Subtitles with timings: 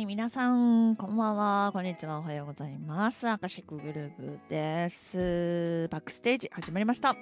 [0.00, 1.70] い、皆さん、こんばんは。
[1.72, 2.18] こんにちは。
[2.20, 3.28] おはようございます。
[3.28, 5.88] アカシックグループです。
[5.90, 7.14] バックステージ始まりました。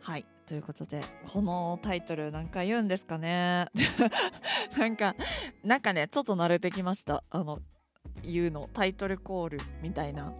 [0.00, 1.02] はい、ということで、
[1.32, 3.66] このタイトル何回言うんですかね。
[4.76, 5.14] なんか、
[5.62, 7.22] なんかね、ちょっと慣れてきました。
[7.30, 7.60] あの、
[8.22, 10.32] 言うの、タイトルコールみたいな。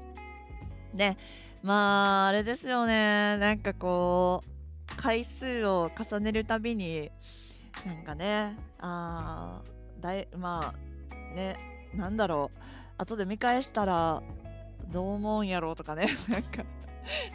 [0.95, 1.17] で、
[1.62, 3.37] まあ、あれですよね。
[3.39, 7.10] なんかこう、回数を重ねるたびに、
[7.87, 10.94] なんかね、あーだいまあ
[11.34, 11.56] ね
[11.95, 12.59] なんだろう。
[12.98, 14.23] 後で見返したら
[14.93, 16.09] どう思うんやろうとかね。
[16.29, 16.65] なんか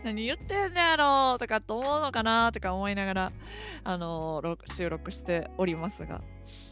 [0.03, 3.31] 何言ってんのやろうとかと思うのかなとか思いながら
[3.83, 6.21] あのー収録しておりますが、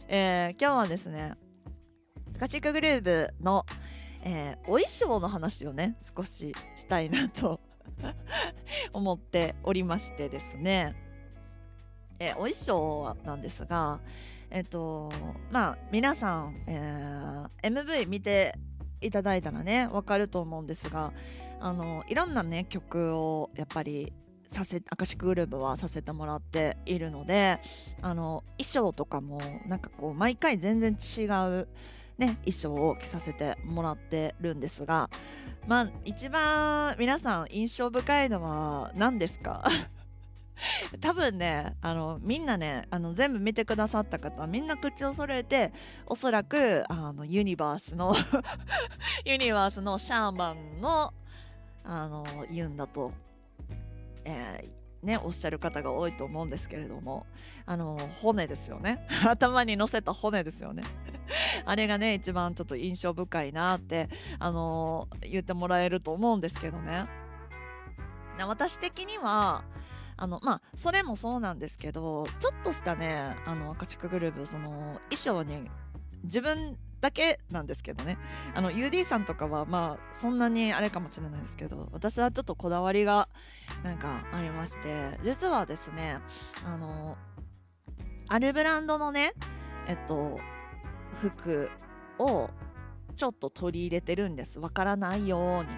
[0.08, 1.34] えー今日はですね
[2.38, 3.64] カシックグルーブの、
[4.22, 7.60] えーお衣装の話をね少ししたいなと
[8.92, 10.96] 思っておりましてですね、
[12.18, 14.00] えーお衣装なんですが
[14.50, 15.12] えっと
[15.50, 18.54] まあ皆さん、えー MV 見て
[19.00, 21.12] いただいたらねわかると思うんですが
[21.60, 24.12] あのいろんなね曲をやっぱり
[24.46, 27.60] させアカシックグループはさせてもらっているので
[28.00, 31.68] あの衣装とかもなんかこう毎回全然違う
[32.16, 35.10] ね衣装を着させてもらってるんですが
[35.66, 39.68] まあ一番皆さん印象深いのは何ですか？
[41.00, 45.72] 多分ねあのみんなねあの全部見てくださった方みんな口を揃えて
[46.06, 48.14] おそらくあのユニバースの
[49.24, 51.12] ユニバースのシャーマンの
[51.84, 53.12] あの言うんだと、
[54.24, 57.26] えーね、おっしゃる方が多いと思うんですけれども
[57.66, 59.06] あの骨ですよね。
[59.26, 60.82] 頭に乗せた骨ですよね。
[61.64, 67.06] あれがね一番ちょっと印象深いなってあの言ってもらえると思うんですけどね。
[68.46, 69.64] 私的には
[70.18, 75.70] あのまあそれもそうなんですけどちょっとしたねあのアカシックグループその衣装に
[76.24, 78.18] 自分だけなんですけどね。
[78.54, 83.28] あの UD さんとかはまあそんなにあれかもしれないですけど私はちょっとこだわりが
[83.84, 86.18] なんかありまして実はですね
[86.64, 87.16] あの
[88.26, 89.32] あるブランドのね
[89.86, 90.40] えっと
[91.20, 91.70] 服
[92.18, 92.50] を
[93.16, 94.58] ちょっと取り入れてるんです。
[94.58, 95.68] わからないように。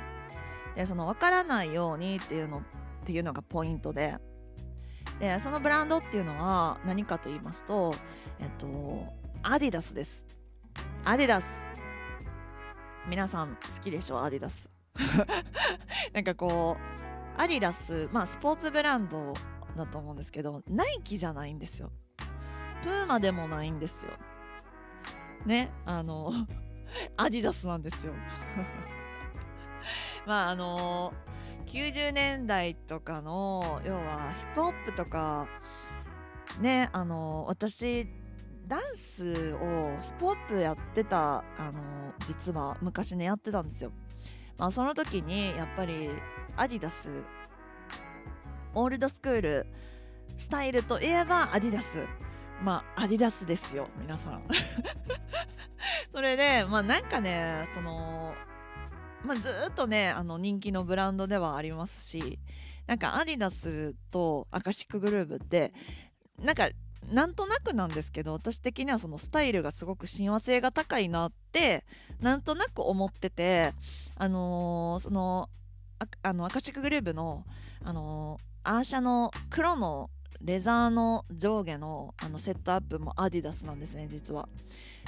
[0.74, 2.62] でそのわからないようにっていうのっ
[3.04, 4.16] ていうのがポイントで。
[5.20, 7.94] でそのブランドっていうのは何かと言いますと
[8.40, 9.06] えっと
[9.42, 10.24] アディダスです。
[11.04, 11.44] アディダス。
[13.08, 14.68] 皆さん好きでしょアディダス。
[16.12, 19.34] なんかこうアディダスまあスポーツブランド
[19.76, 21.90] だと思うんですけどナイキじゃないんですよ。
[22.82, 24.12] プーマでもないんですよ。
[25.46, 26.32] ねあの
[27.16, 28.12] アディダスなんですよ。
[30.26, 31.14] まああの
[31.66, 35.46] 90年代とかの要はヒップホップとか
[36.60, 38.06] ねあの私
[38.66, 43.92] ダンスをヒップホップやってたあの実は昔ねやってたんですよ。
[44.56, 46.10] まあその時にやっぱり
[46.56, 47.10] アディダス
[48.74, 49.66] オールドスクール
[50.36, 52.06] スタイルといえばアディダス
[52.62, 54.44] まあアディダスですよ皆さん。
[56.12, 58.34] それでまあなんかねその
[59.24, 62.38] まあ、ずっとねあの人気のブランドではありますし
[62.86, 65.72] なんかアディダスとアカシックグルーブって
[66.42, 66.68] なんか
[67.08, 71.84] なんとなくなんですけど私的にはそのスタイルがすごく親和性が高いなって
[72.20, 73.72] なんとなく思ってて
[74.16, 75.48] あのーその
[75.98, 77.44] ああのアカシックグルーブの、
[77.84, 80.10] あのーアーシャの黒の
[80.40, 84.48] レザーの上下のあのセットアップもアディダスなんですね実は。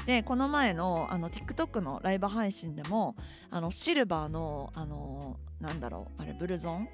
[0.06, 3.16] でこの前のあの TikTok のライブ配信でも
[3.50, 6.88] あのシルバーのあのなんだろうあれブルゾン？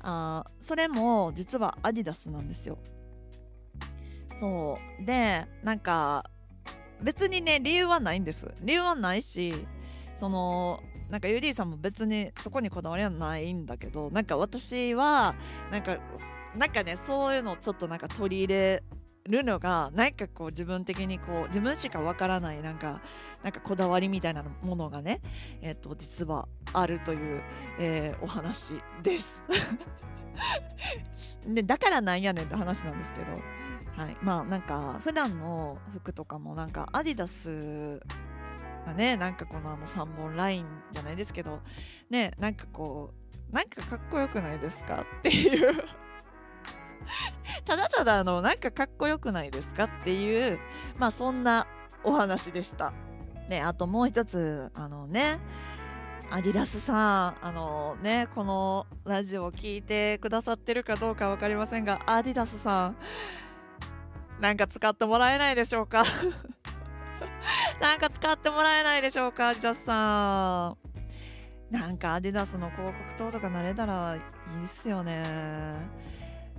[0.00, 2.78] あそれも実はアディダスなんですよ。
[4.38, 6.28] そうでなんか
[7.00, 9.54] 別にね理由はないんです理由はないし
[10.18, 10.80] その
[11.10, 15.34] なんか UD さんも別にそこにこだわりはないんだけどなんか私は
[15.70, 15.98] なんか
[16.56, 18.82] なんかねそういうのをちょっとなんか取り入れ
[19.28, 23.00] るのがなんかこう自分的にこう自分しかわからないなんか
[23.42, 25.20] なんかこだわりみたいなものがね
[25.60, 27.42] えっ、と実はあるという、
[27.78, 28.72] えーお話
[29.02, 29.42] です。
[31.46, 38.00] でだからなんやねんって話なんですけどはいまあなんか普段の服とかもなんかアディダス
[38.86, 41.60] がねなんかこのあの3本ラインじゃないですけど
[42.10, 43.12] ねなんかこ
[43.50, 45.84] うなんかかっこよくないですかっていう
[47.64, 50.58] ただただあのなんかかっこよくないですかっていう
[50.96, 51.66] まあそんな
[52.04, 52.92] お話でした。
[53.48, 55.38] であともう一つあのね
[56.30, 56.94] アディダスさ
[57.30, 62.96] んあのねこのラジオを聞いてくださってるかどうか分かりませんがアディダスさん
[64.40, 66.04] なんか使ってもらえないでしょうか？
[67.80, 70.76] なんか使ってもらえないでしょうかアディダスさん。
[71.70, 75.22] なんかアディダスの広告塔とかなれたらいいっすよね。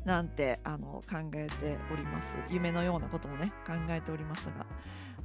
[0.06, 4.66] なんてあの考えております夢のようなこともね考えておりますが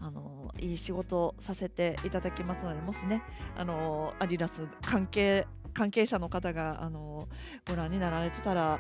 [0.01, 3.23] あのいい仕事をさせていただきますのでもしね
[3.57, 7.29] あのアディダス関係関係者の方があの
[7.69, 8.79] ご覧になられてたら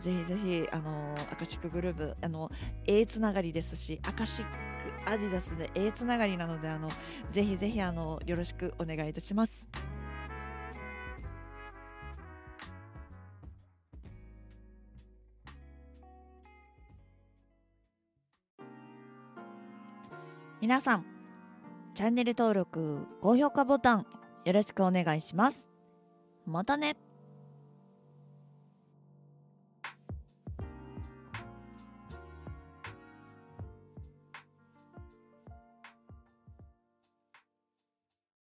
[0.00, 2.50] ぜひぜひあのアカシックグループあの
[2.86, 6.88] A つながりですしアカシックアディダスで A つながりなのであの
[7.30, 9.91] ぜひぜひあのよろしくお願いいたします。
[20.62, 21.04] 皆さん
[21.92, 24.06] チャンネル登録高評価ボタン
[24.44, 25.68] よろしくお願いします。
[26.46, 26.94] またね。